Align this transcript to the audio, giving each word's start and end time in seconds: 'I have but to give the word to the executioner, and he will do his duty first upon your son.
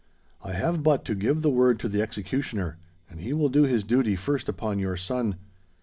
'I 0.43 0.53
have 0.53 0.81
but 0.81 1.05
to 1.05 1.13
give 1.13 1.43
the 1.43 1.51
word 1.51 1.79
to 1.79 1.87
the 1.87 2.01
executioner, 2.01 2.79
and 3.07 3.19
he 3.19 3.33
will 3.33 3.49
do 3.49 3.65
his 3.65 3.83
duty 3.83 4.15
first 4.15 4.49
upon 4.49 4.79
your 4.79 4.97
son. 4.97 5.35